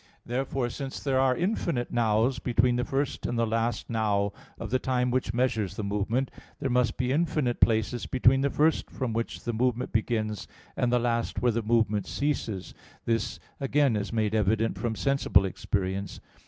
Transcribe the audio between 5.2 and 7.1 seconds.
measures the movement, there must